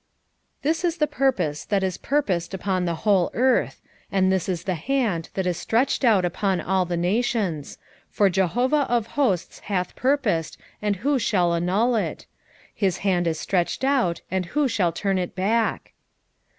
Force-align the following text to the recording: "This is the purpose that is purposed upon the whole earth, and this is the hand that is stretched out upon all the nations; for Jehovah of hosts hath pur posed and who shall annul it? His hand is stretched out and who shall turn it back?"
"This 0.63 0.83
is 0.83 0.97
the 0.97 1.05
purpose 1.05 1.63
that 1.65 1.83
is 1.83 1.99
purposed 1.99 2.55
upon 2.55 2.85
the 2.85 2.95
whole 3.05 3.29
earth, 3.35 3.81
and 4.11 4.31
this 4.31 4.49
is 4.49 4.63
the 4.63 4.73
hand 4.73 5.29
that 5.35 5.45
is 5.45 5.57
stretched 5.57 6.03
out 6.03 6.25
upon 6.25 6.59
all 6.59 6.85
the 6.85 6.97
nations; 6.97 7.77
for 8.09 8.27
Jehovah 8.27 8.87
of 8.89 9.05
hosts 9.13 9.59
hath 9.59 9.95
pur 9.95 10.17
posed 10.17 10.57
and 10.81 10.95
who 10.95 11.19
shall 11.19 11.53
annul 11.53 11.95
it? 11.95 12.25
His 12.73 12.97
hand 13.05 13.27
is 13.27 13.39
stretched 13.39 13.83
out 13.83 14.21
and 14.31 14.47
who 14.47 14.67
shall 14.67 14.91
turn 14.91 15.19
it 15.19 15.35
back?" 15.35 15.93